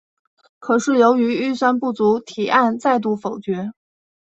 [0.57, 3.71] 可是由于预算不足提案再度否决。